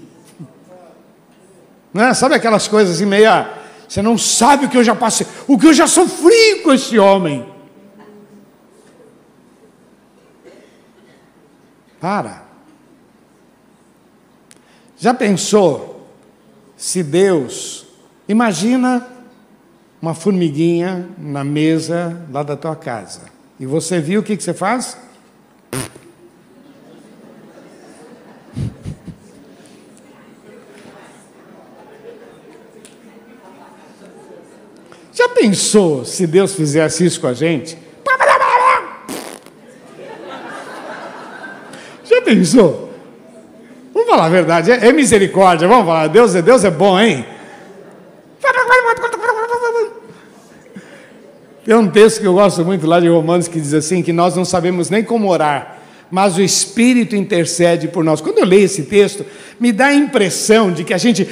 [1.92, 2.14] Né?
[2.14, 3.61] Sabe aquelas coisas assim, meia.
[3.92, 6.98] Você não sabe o que eu já passei, o que eu já sofri com esse
[6.98, 7.46] homem.
[12.00, 12.44] Para.
[14.96, 16.08] Já pensou
[16.74, 17.82] se Deus
[18.28, 19.06] Imagina
[20.00, 23.22] uma formiguinha na mesa lá da tua casa.
[23.60, 24.96] E você viu o que, que você faz?
[35.22, 37.78] Já pensou se Deus fizesse isso com a gente?
[42.04, 42.92] Já pensou?
[43.94, 47.24] Vamos falar a verdade, é, é misericórdia, vamos falar, Deus é, Deus é bom, hein?
[51.64, 54.34] Tem um texto que eu gosto muito lá de Romanos que diz assim: que nós
[54.34, 55.78] não sabemos nem como orar,
[56.10, 58.20] mas o Espírito intercede por nós.
[58.20, 59.24] Quando eu leio esse texto,
[59.60, 61.24] me dá a impressão de que a gente.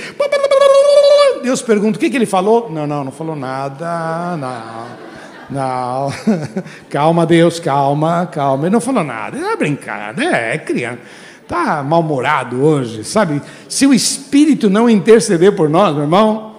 [1.42, 2.70] Deus pergunta: o que, que ele falou?
[2.70, 5.11] Não, não, não falou nada, não.
[5.50, 6.12] Não,
[6.88, 8.64] calma, Deus, calma, calma.
[8.64, 11.00] Ele não falou nada, é brincadeira, é, é criança.
[11.42, 13.42] Está mal-humorado hoje, sabe?
[13.68, 16.55] Se o Espírito não interceder por nós, meu irmão,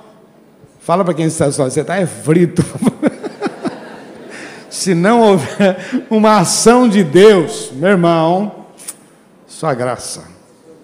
[0.81, 2.61] fala para quem está só, você está é frito.
[4.69, 8.65] se não houver uma ação de Deus, meu irmão,
[9.47, 10.25] sua graça.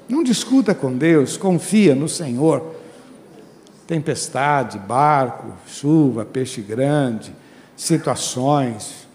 [0.07, 2.76] Não discuta com Deus, confia no Senhor.
[3.87, 7.33] Tempestade, barco, chuva, peixe grande,
[7.75, 9.07] situações.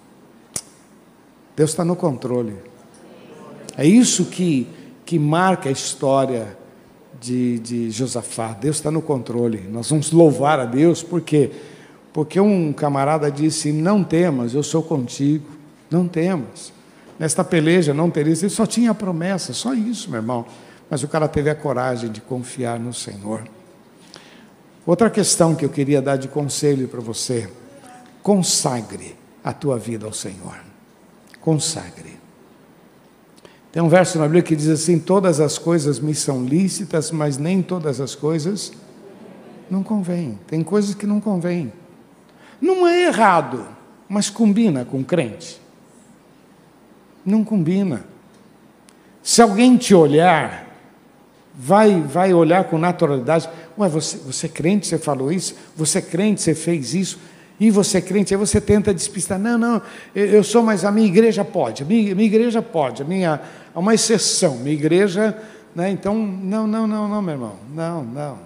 [1.55, 2.57] Deus está no controle.
[3.77, 4.67] É isso que,
[5.05, 6.57] que marca a história
[7.21, 8.53] de, de Josafá.
[8.53, 9.69] Deus está no controle.
[9.71, 11.51] Nós vamos louvar a Deus porque
[12.13, 15.47] porque um camarada disse: Não temas, eu sou contigo,
[15.91, 16.73] não temas.
[17.19, 20.45] Nesta peleja não tereis, ele só tinha promessa, só isso, meu irmão.
[20.91, 23.45] Mas o cara teve a coragem de confiar no Senhor.
[24.87, 27.49] Outra questão que eu queria dar de conselho para você:
[28.23, 30.57] consagre a tua vida ao Senhor.
[31.41, 32.21] Consagre.
[33.71, 37.39] Tem um verso na Bíblia que diz assim: Todas as coisas me são lícitas, mas
[37.39, 38.73] nem todas as coisas
[39.71, 40.39] não convêm.
[40.47, 41.73] Tem coisas que não convêm.
[42.61, 43.67] Não é errado,
[44.09, 45.61] mas combina com crente.
[47.25, 48.05] Não combina.
[49.23, 50.67] Se alguém te olhar,
[51.55, 53.49] vai, vai olhar com naturalidade.
[53.79, 55.55] Ué, você, você é crente, você falou isso?
[55.77, 57.19] Você é crente, você fez isso?
[57.59, 58.35] E você é crente?
[58.35, 59.39] Aí você tenta despistar.
[59.39, 59.81] Não, não,
[60.15, 61.83] eu sou, mas a minha igreja pode.
[61.83, 63.03] A minha, minha igreja pode.
[63.03, 63.41] A minha,
[63.75, 64.57] é uma exceção.
[64.57, 65.37] Minha igreja,
[65.75, 65.91] né?
[65.91, 67.57] Então, não, não, não, não, meu irmão.
[67.75, 68.39] Não, não.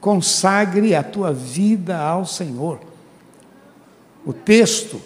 [0.00, 2.80] Consagre a tua vida ao Senhor.
[4.24, 5.00] O texto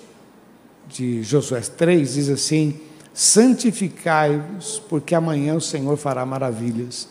[0.88, 2.78] de Josué 3 diz assim:
[3.14, 7.08] santificai-vos, porque amanhã o Senhor fará maravilhas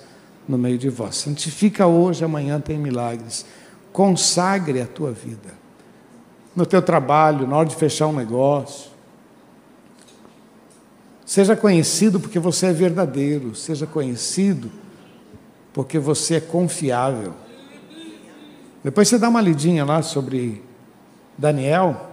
[0.50, 1.18] no meio de vós.
[1.18, 3.46] Santifica hoje, amanhã tem milagres.
[3.94, 5.54] Consagre a tua vida.
[6.56, 8.90] No teu trabalho, na hora de fechar um negócio.
[11.24, 14.72] Seja conhecido porque você é verdadeiro, seja conhecido
[15.72, 17.36] porque você é confiável.
[18.84, 20.64] Depois você dá uma lidinha lá sobre
[21.38, 22.10] Daniel,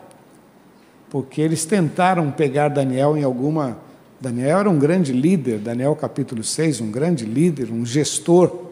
[1.09, 3.79] porque eles tentaram pegar Daniel em alguma.
[4.20, 8.66] Daniel era um grande líder, Daniel capítulo 6, um grande líder, um gestor,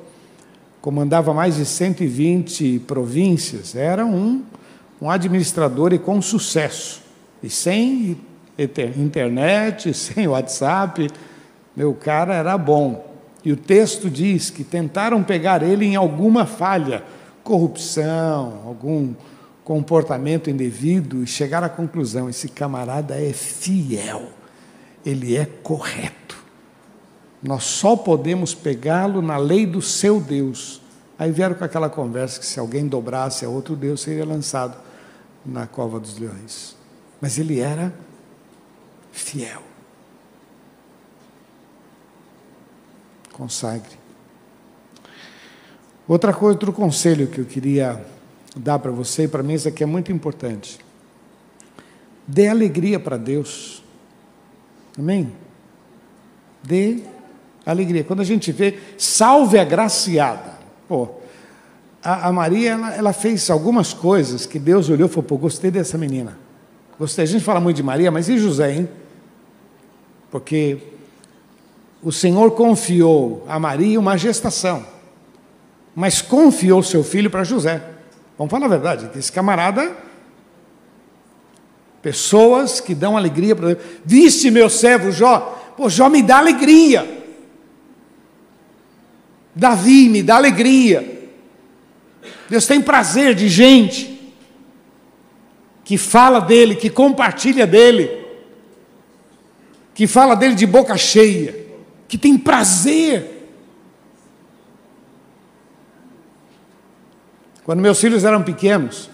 [0.80, 4.42] comandava mais de 120 províncias, era um,
[5.00, 7.02] um administrador e com sucesso,
[7.42, 8.18] e sem
[8.96, 11.10] internet, sem WhatsApp,
[11.76, 13.12] meu cara era bom.
[13.44, 17.02] E o texto diz que tentaram pegar ele em alguma falha,
[17.42, 19.12] corrupção, algum
[19.62, 24.30] comportamento indevido e chegar à conclusão: esse camarada é fiel,
[25.04, 26.42] ele é correto.
[27.42, 30.80] Nós só podemos pegá-lo na lei do seu Deus.
[31.18, 34.76] Aí vieram com aquela conversa que se alguém dobrasse a outro Deus seria lançado
[35.44, 36.74] na cova dos leões.
[37.20, 37.92] Mas ele era
[39.12, 39.62] fiel.
[43.32, 43.98] Consagre.
[46.08, 48.04] Outra coisa, outro conselho que eu queria
[48.56, 50.78] dar para você e para mim, isso aqui é muito importante.
[52.26, 53.83] Dê alegria para Deus.
[54.98, 55.32] Amém?
[56.62, 57.00] Dê
[57.66, 58.04] alegria.
[58.04, 60.54] Quando a gente vê, salve a graciada.
[60.88, 61.08] Pô,
[62.02, 65.70] a, a Maria, ela, ela, fez algumas coisas que Deus olhou e falou, pô, gostei
[65.70, 66.38] dessa menina.
[66.98, 67.24] Gostei.
[67.24, 68.88] A gente fala muito de Maria, mas e José, hein?
[70.30, 70.78] Porque
[72.02, 74.84] o Senhor confiou a Maria uma gestação,
[75.94, 77.82] mas confiou seu filho para José.
[78.36, 79.96] Vamos falar a verdade, esse camarada,
[82.04, 83.78] pessoas que dão alegria para Deus.
[84.04, 85.72] Viste meu servo Jó?
[85.74, 87.24] Pô, Jó me dá alegria.
[89.54, 91.30] Davi me dá alegria.
[92.50, 94.34] Deus tem prazer de gente
[95.82, 98.10] que fala dele, que compartilha dele,
[99.94, 101.56] que fala dele de boca cheia,
[102.06, 103.48] que tem prazer.
[107.64, 109.08] Quando meus filhos eram pequenos,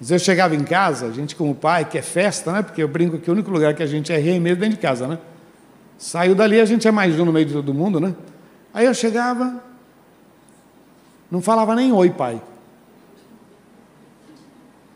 [0.00, 2.62] eu chegava em casa, a gente como pai, que é festa, né?
[2.62, 4.76] Porque eu brinco que o único lugar que a gente é rei mesmo é dentro
[4.76, 5.18] de casa, né?
[5.98, 8.14] Saiu dali, a gente é mais um no meio de todo mundo, né?
[8.74, 9.62] Aí eu chegava,
[11.30, 12.42] não falava nem oi, pai.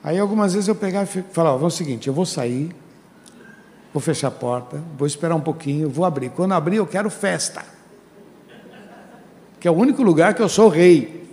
[0.03, 2.75] Aí algumas vezes eu pegava e falava, vamos o seguinte, eu vou sair,
[3.93, 6.31] vou fechar a porta, vou esperar um pouquinho, vou abrir.
[6.31, 7.65] Quando abrir, eu quero festa.
[9.59, 11.30] Que é o único lugar que eu sou rei.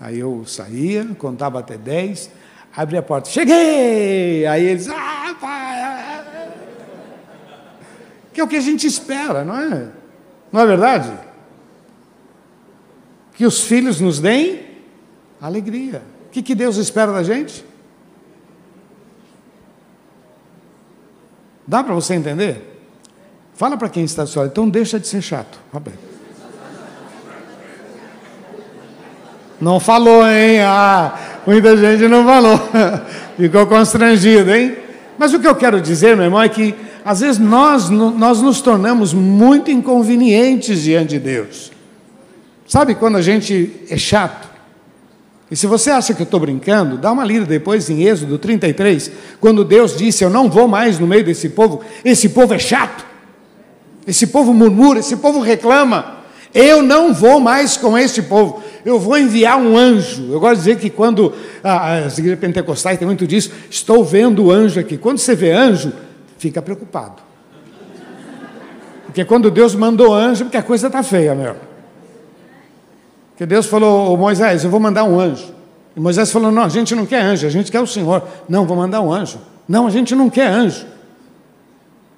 [0.00, 2.30] Aí eu saía, contava até dez,
[2.76, 4.46] abria a porta, cheguei!
[4.46, 5.80] Aí eles, ah, pai!
[5.80, 6.14] Ah, ah.
[8.32, 9.88] Que é o que a gente espera, não é?
[10.52, 11.12] Não é verdade?
[13.34, 14.66] Que os filhos nos deem
[15.40, 16.02] alegria.
[16.26, 17.64] O que, que Deus espera da gente?
[21.66, 22.74] Dá para você entender?
[23.54, 25.58] Fala para quem está lado, então deixa de ser chato.
[29.60, 30.60] Não falou, hein?
[30.60, 31.14] Ah,
[31.46, 32.60] muita gente não falou.
[33.36, 34.76] Ficou constrangido, hein?
[35.18, 38.60] Mas o que eu quero dizer, meu irmão, é que às vezes nós, nós nos
[38.60, 41.70] tornamos muito inconvenientes diante de Deus.
[42.66, 44.48] Sabe quando a gente é chato?
[45.50, 49.10] E se você acha que eu estou brincando, dá uma lida depois em Êxodo 33,
[49.38, 53.04] quando Deus disse: Eu não vou mais no meio desse povo, esse povo é chato,
[54.06, 56.23] esse povo murmura, esse povo reclama.
[56.54, 60.30] Eu não vou mais com este povo, eu vou enviar um anjo.
[60.30, 64.44] Eu gosto de dizer que quando ah, as igrejas pentecostais têm muito disso, estou vendo
[64.44, 64.96] o anjo aqui.
[64.96, 65.92] Quando você vê anjo,
[66.38, 67.22] fica preocupado.
[69.06, 71.56] Porque quando Deus mandou anjo, porque a coisa está feia, meu.
[73.30, 75.52] Porque Deus falou, Moisés, eu vou mandar um anjo.
[75.96, 78.22] E Moisés falou, não, a gente não quer anjo, a gente quer o Senhor.
[78.48, 79.40] Não, vou mandar um anjo.
[79.68, 80.86] Não, a gente não quer anjo.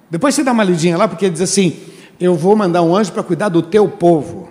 [0.09, 1.75] Depois você dá uma lidinha lá, porque diz assim,
[2.19, 4.49] eu vou mandar um anjo para cuidar do teu povo.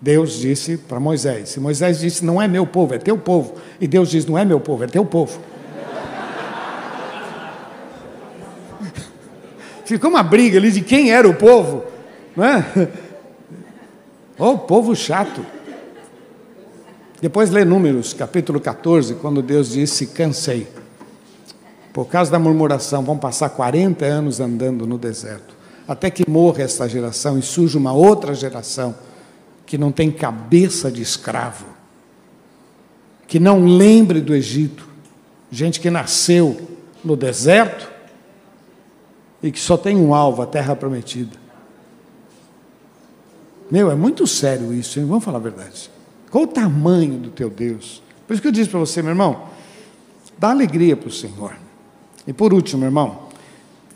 [0.00, 1.56] Deus disse para Moisés.
[1.56, 3.54] E Moisés disse, não é meu povo, é teu povo.
[3.80, 5.40] E Deus disse, não é meu povo, é teu povo.
[9.84, 11.84] Ficou uma briga ali de quem era o povo,
[12.36, 12.88] não é?
[14.38, 15.44] Oh, povo chato.
[17.22, 20.66] Depois lê Números, capítulo 14, quando Deus disse: Cansei.
[21.92, 25.54] Por causa da murmuração, vão passar 40 anos andando no deserto,
[25.86, 28.94] até que morra esta geração e surja uma outra geração
[29.66, 31.66] que não tem cabeça de escravo,
[33.26, 34.86] que não lembre do Egito,
[35.50, 36.56] gente que nasceu
[37.04, 37.90] no deserto
[39.42, 41.36] e que só tem um alvo, a terra prometida.
[43.70, 45.06] Meu, é muito sério isso, hein?
[45.06, 45.90] Vamos falar a verdade.
[46.30, 48.02] Qual o tamanho do teu Deus?
[48.26, 49.48] Por isso que eu disse para você, meu irmão,
[50.38, 51.56] dá alegria para o Senhor.
[52.26, 53.28] E por último, meu irmão,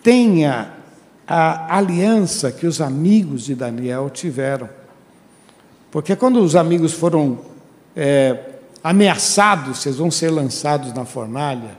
[0.03, 0.78] tenha
[1.29, 4.68] a aliança que os amigos de Daniel tiveram.
[5.91, 7.39] Porque quando os amigos foram
[7.95, 8.39] é,
[8.83, 11.76] ameaçados, vocês vão ser lançados na fornalha,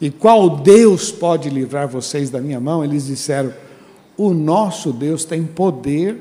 [0.00, 2.84] e qual Deus pode livrar vocês da minha mão?
[2.84, 3.54] Eles disseram:
[4.18, 6.20] O nosso Deus tem poder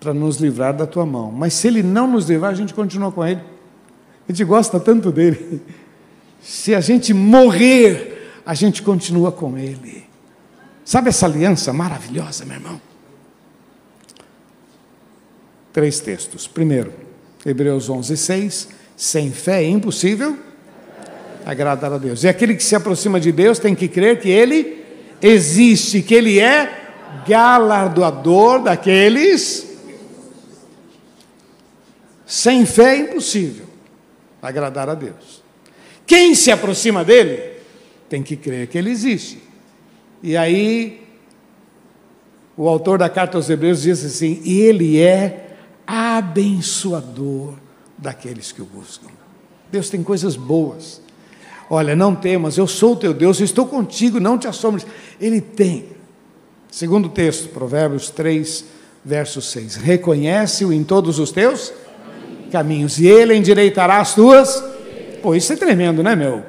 [0.00, 1.30] para nos livrar da tua mão.
[1.30, 3.40] Mas se ele não nos livrar, a gente continua com ele.
[4.26, 5.60] A gente gosta tanto dele.
[6.40, 10.07] Se a gente morrer, a gente continua com ele.
[10.88, 12.80] Sabe essa aliança maravilhosa, meu irmão?
[15.70, 16.48] Três textos.
[16.48, 16.94] Primeiro,
[17.44, 18.68] Hebreus 11, 6.
[18.96, 20.38] Sem fé é impossível
[21.44, 22.24] agradar a Deus.
[22.24, 24.82] E aquele que se aproxima de Deus tem que crer que Ele
[25.20, 26.94] existe, que Ele é
[27.28, 29.68] galardoador daqueles.
[32.24, 33.66] Sem fé é impossível
[34.40, 35.42] agradar a Deus.
[36.06, 37.58] Quem se aproxima dele
[38.08, 39.47] tem que crer que ele existe.
[40.22, 41.06] E aí,
[42.56, 45.56] o autor da carta aos Hebreus diz assim: Ele é
[45.86, 47.54] abençoador
[47.96, 49.08] daqueles que o buscam.
[49.70, 51.00] Deus tem coisas boas.
[51.70, 54.86] Olha, não temas, eu sou teu Deus, eu estou contigo, não te assombres.
[55.20, 55.86] Ele tem.
[56.70, 58.64] Segundo texto, Provérbios 3,
[59.04, 59.76] verso 6.
[59.76, 61.72] Reconhece-o em todos os teus
[62.50, 64.64] caminhos, e ele endireitará as tuas.
[65.22, 66.42] Pô, isso é tremendo, né, meu?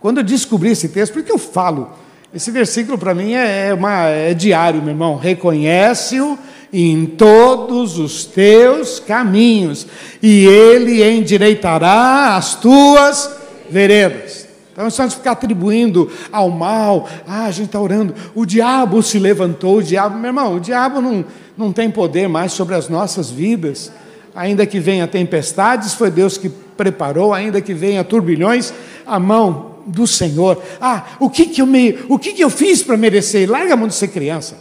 [0.00, 1.92] Quando eu descobri esse texto, por que eu falo?
[2.36, 5.16] Esse versículo para mim é, uma, é diário, meu irmão.
[5.16, 6.38] Reconhece-o
[6.70, 9.86] em todos os teus caminhos,
[10.22, 13.34] e ele endireitará as tuas
[13.70, 14.46] veredas.
[14.70, 19.18] Então, se nós ficar atribuindo ao mal, ah, a gente está orando, o diabo se
[19.18, 21.24] levantou, o diabo, meu irmão, o diabo não,
[21.56, 23.90] não tem poder mais sobre as nossas vidas.
[24.34, 28.74] Ainda que venha tempestades, foi Deus que preparou, ainda que venha turbilhões,
[29.06, 30.62] a mão do Senhor.
[30.80, 33.48] Ah, o que, que, eu, me, o que, que eu fiz para merecer?
[33.48, 34.58] Larga a mão de ser criança.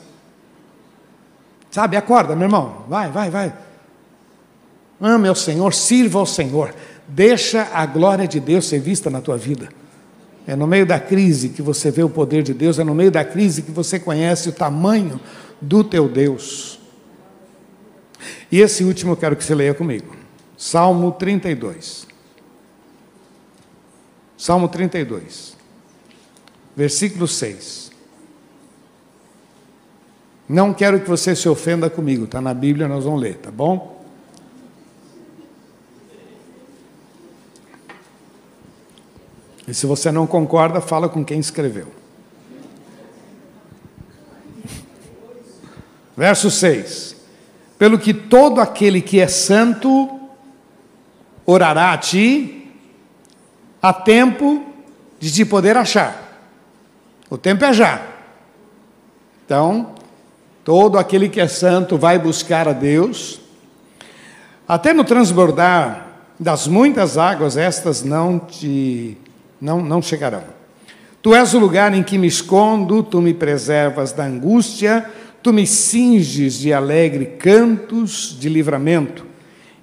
[1.72, 2.86] Sabe, acorda, meu irmão.
[2.88, 3.54] Vai, vai, vai.
[5.02, 6.74] Ame ao Senhor, sirva ao Senhor.
[7.08, 9.70] Deixa a glória de Deus ser vista na tua vida.
[10.48, 13.12] É no meio da crise que você vê o poder de Deus, é no meio
[13.12, 15.20] da crise que você conhece o tamanho
[15.60, 16.80] do teu Deus.
[18.52, 20.16] E esse último eu quero que você leia comigo.
[20.58, 22.08] Salmo 32.
[24.38, 25.56] Salmo 32.
[26.76, 27.92] Versículo 6.
[30.48, 33.96] Não quero que você se ofenda comigo, está na Bíblia, nós vamos ler, tá bom?
[39.68, 41.88] E se você não concorda, fala com quem escreveu.
[46.16, 47.16] Verso 6:
[47.80, 50.20] Pelo que todo aquele que é santo
[51.46, 52.65] orará a ti,
[53.88, 54.66] há tempo
[55.20, 56.42] de te poder achar.
[57.30, 58.02] O tempo é já.
[59.46, 59.94] Então,
[60.64, 63.40] todo aquele que é santo vai buscar a Deus.
[64.68, 66.08] Até no transbordar
[66.40, 69.18] das muitas águas, estas não te
[69.62, 70.44] não, não chegarão.
[71.22, 75.06] Tu és o lugar em que me escondo, tu me preservas da angústia,
[75.44, 79.26] tu me cinges de alegre cantos de livramento.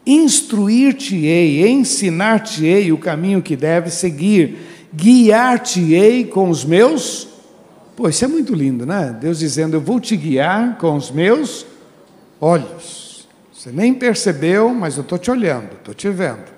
[0.04, 4.58] Instruir-te-ei, ensinar-te-ei o caminho que deves seguir,
[4.92, 7.28] guiar-te-ei com os meus.
[7.94, 9.16] Pô, isso é muito lindo, né?
[9.20, 11.64] Deus dizendo: Eu vou te guiar com os meus
[12.40, 13.28] olhos.
[13.52, 16.50] Você nem percebeu, mas eu estou te olhando, estou te vendo.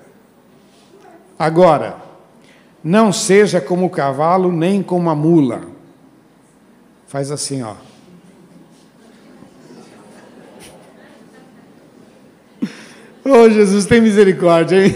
[1.39, 1.99] Agora,
[2.83, 5.63] não seja como o cavalo, nem como a mula.
[7.07, 7.75] Faz assim, ó.
[13.37, 14.95] Oh, Jesus, tem misericórdia, hein?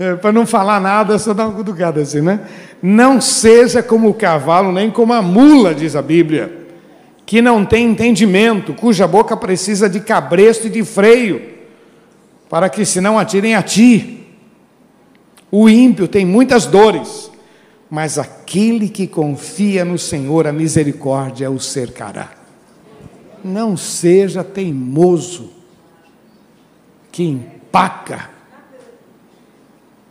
[0.00, 2.40] É, Para não falar nada, só dá uma cutucada assim, né?
[2.82, 6.52] Não seja como o cavalo, nem como a mula, diz a Bíblia,
[7.24, 11.40] que não tem entendimento, cuja boca precisa de cabresto e de freio,
[12.50, 14.26] para que se não atirem a ti.
[15.48, 17.30] O ímpio tem muitas dores,
[17.88, 22.30] mas aquele que confia no Senhor, a misericórdia o cercará.
[23.44, 25.51] Não seja teimoso,
[27.12, 28.30] que empaca,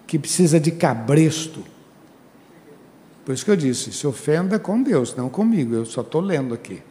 [0.08, 1.64] que precisa de cabresto.
[3.26, 6.54] Por isso que eu disse: se ofenda com Deus, não comigo, eu só estou lendo
[6.54, 6.82] aqui.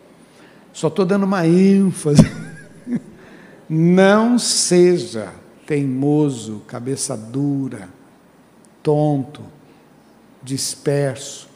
[0.72, 2.22] Só estou dando uma ênfase.
[3.68, 5.32] Não seja
[5.66, 7.88] teimoso, cabeça dura
[8.82, 9.42] tonto,
[10.42, 11.48] disperso.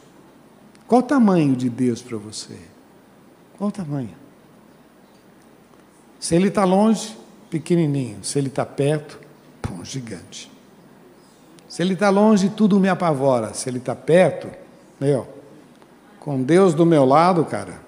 [0.87, 2.57] Qual o tamanho de Deus para você?
[3.57, 4.15] Qual o tamanho?
[6.19, 7.17] Se ele está longe,
[7.49, 8.23] pequenininho.
[8.23, 9.19] Se ele está perto,
[9.61, 10.51] pô, gigante.
[11.67, 13.53] Se ele está longe, tudo me apavora.
[13.53, 14.49] Se ele está perto,
[14.99, 15.27] meu,
[16.19, 17.79] com Deus do meu lado, cara,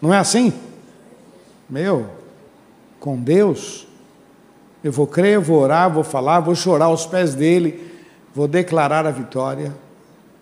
[0.00, 0.52] não é assim?
[1.68, 2.08] Meu,
[3.00, 3.86] com Deus,
[4.82, 7.88] eu vou crer, vou orar, vou falar, vou chorar aos pés dele
[8.38, 9.74] Vou declarar a vitória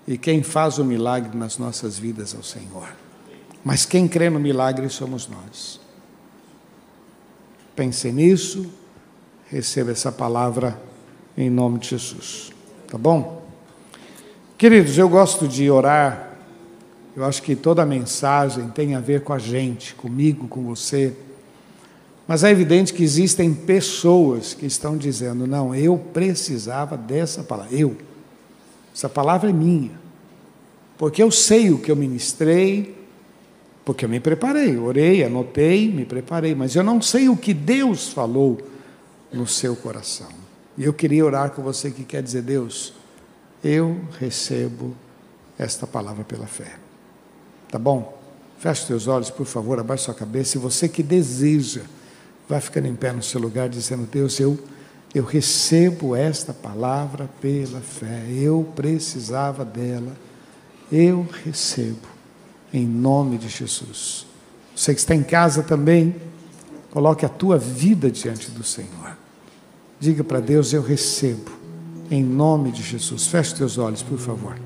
[0.07, 2.89] e quem faz o milagre nas nossas vidas é o Senhor.
[3.65, 5.81] Mas quem crê no milagre somos nós.
[7.77, 8.67] Pense nisso,
[9.51, 10.81] receba essa palavra
[11.37, 12.51] em nome de Jesus.
[12.89, 13.47] Tá bom?
[14.57, 16.33] Queridos, eu gosto de orar.
[17.15, 21.15] Eu acho que toda mensagem tem a ver com a gente, comigo, com você.
[22.27, 27.77] Mas é evidente que existem pessoas que estão dizendo: não, eu precisava dessa palavra.
[27.77, 27.97] Eu.
[28.95, 29.93] Essa palavra é minha.
[30.97, 32.97] porque eu sei o que eu ministrei,
[33.87, 38.09] porque eu me preparei, orei, anotei, me preparei, mas eu não sei o que Deus
[38.09, 38.59] falou
[39.33, 40.27] no seu coração.
[40.77, 42.93] E eu queria orar com você que quer dizer, Deus,
[43.63, 44.93] eu recebo
[45.57, 46.75] esta palavra pela fé.
[47.71, 48.21] Tá bom?
[48.59, 50.59] Feche os teus olhos, por favor, abaixe sua cabeça.
[50.59, 51.83] E você que deseja,
[52.49, 54.59] vai ficando em pé no seu lugar, dizendo: Deus, eu,
[55.15, 58.25] eu recebo esta palavra pela fé.
[58.33, 60.13] Eu precisava dela.
[60.91, 62.16] Eu recebo,
[62.73, 64.27] em nome de Jesus.
[64.75, 66.15] Você que está em casa também,
[66.91, 69.17] coloque a tua vida diante do Senhor.
[69.99, 71.51] Diga para Deus: Eu recebo,
[72.11, 73.27] em nome de Jesus.
[73.27, 74.59] Feche teus olhos, por favor.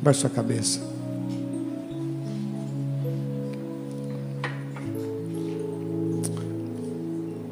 [0.00, 0.80] Baixe sua cabeça.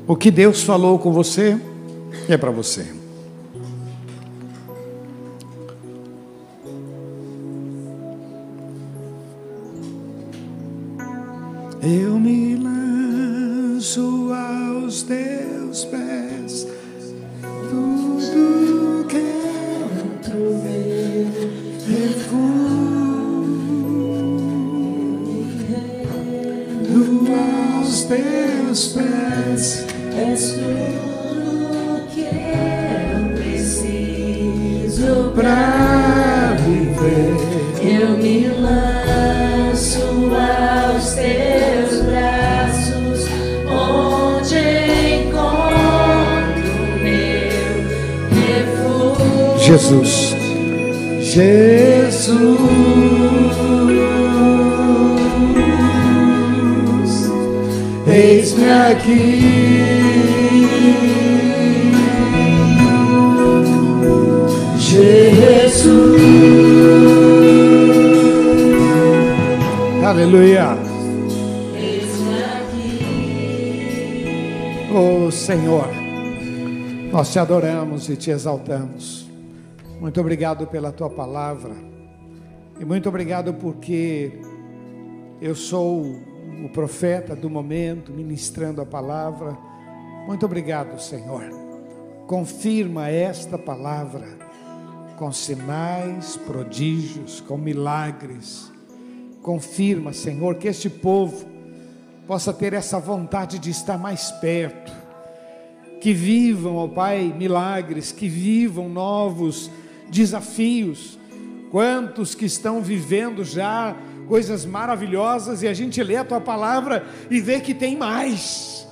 [0.06, 1.60] O que Deus falou com você
[2.28, 2.95] é para você.
[77.16, 79.26] Nós te adoramos e te exaltamos.
[79.98, 81.72] Muito obrigado pela tua palavra.
[82.78, 84.38] E muito obrigado porque
[85.40, 86.02] eu sou
[86.62, 89.56] o profeta do momento, ministrando a palavra.
[90.26, 91.44] Muito obrigado, Senhor.
[92.26, 94.28] Confirma esta palavra
[95.16, 98.70] com sinais, prodígios, com milagres.
[99.40, 101.46] Confirma, Senhor, que este povo
[102.26, 105.05] possa ter essa vontade de estar mais perto.
[106.06, 109.68] Que vivam, ó Pai, milagres, que vivam novos
[110.08, 111.18] desafios.
[111.68, 113.96] Quantos que estão vivendo já
[114.28, 118.86] coisas maravilhosas e a gente lê a tua palavra e vê que tem mais.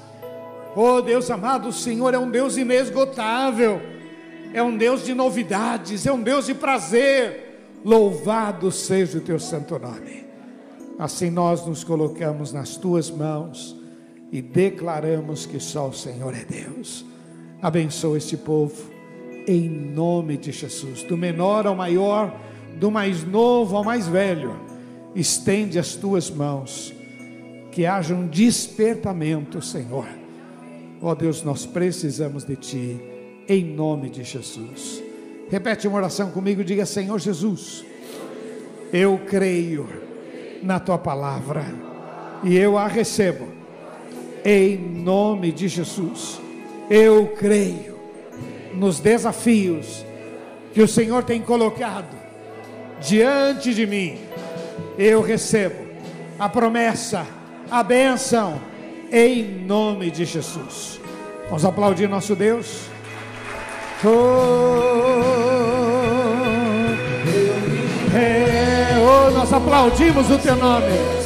[0.74, 3.80] Oh Deus amado, o Senhor é um Deus inesgotável,
[4.52, 7.78] é um Deus de novidades, é um Deus de prazer.
[7.84, 10.26] Louvado seja o teu santo nome.
[10.98, 13.83] Assim nós nos colocamos nas tuas mãos
[14.34, 17.06] e declaramos que só o Senhor é Deus.
[17.62, 18.90] Abençoa este povo,
[19.46, 22.36] em nome de Jesus, do menor ao maior,
[22.74, 24.58] do mais novo ao mais velho.
[25.14, 26.92] Estende as tuas mãos,
[27.70, 30.08] que haja um despertamento, Senhor.
[31.00, 33.00] Ó oh Deus, nós precisamos de Ti,
[33.48, 35.00] em nome de Jesus.
[35.48, 37.84] Repete uma oração comigo, diga: Senhor Jesus,
[38.92, 39.88] eu creio
[40.60, 41.64] na Tua palavra
[42.42, 43.53] e eu a recebo,
[44.44, 46.40] em nome de Jesus.
[46.90, 47.98] Eu creio
[48.74, 50.04] nos desafios
[50.72, 52.14] que o Senhor tem colocado
[53.00, 54.18] diante de mim.
[54.98, 55.76] Eu recebo
[56.38, 57.26] a promessa,
[57.70, 58.60] a bênção,
[59.10, 61.00] em nome de Jesus.
[61.44, 62.82] Vamos aplaudir nosso Deus.
[64.04, 64.08] Oh,
[69.00, 71.23] oh, nós aplaudimos o teu nome.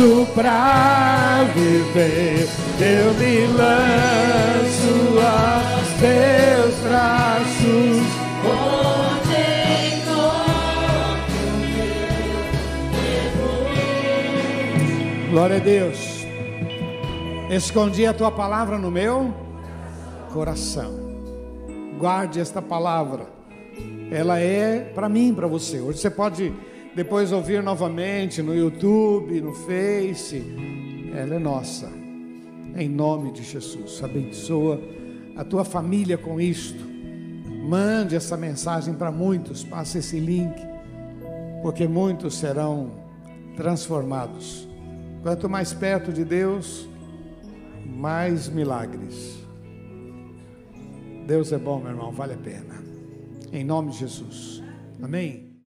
[0.00, 0.26] Preciso.
[0.34, 2.48] Pra viver,
[2.80, 8.20] eu me lanço aos teus braços.
[15.30, 16.26] Glória a Deus.
[17.50, 19.32] Escondi a tua palavra no meu
[20.32, 20.92] coração.
[21.98, 23.26] Guarde esta palavra.
[24.10, 25.78] Ela é para mim, para você.
[25.78, 26.52] Hoje você pode
[26.94, 30.42] depois ouvir novamente no YouTube, no Face.
[31.14, 31.90] Ela é nossa.
[32.76, 34.02] Em nome de Jesus.
[34.02, 34.80] Abençoa
[35.36, 36.84] a tua família com isto.
[37.68, 39.62] Mande essa mensagem para muitos.
[39.62, 40.54] Passe esse link.
[41.62, 42.90] Porque muitos serão
[43.56, 44.68] transformados.
[45.22, 46.88] Quanto mais perto de Deus,
[47.86, 49.38] mais milagres.
[51.26, 52.82] Deus é bom, meu irmão, vale a pena.
[53.52, 54.62] Em nome de Jesus.
[55.02, 55.49] Amém?